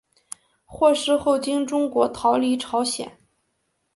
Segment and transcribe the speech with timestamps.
[0.65, 3.19] 获释后经中国逃离朝鲜。